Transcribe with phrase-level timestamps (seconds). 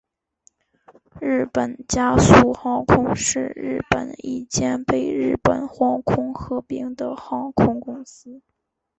[1.21, 8.41] 日本佳速航空是日本一间被日本航空合并的航空公司。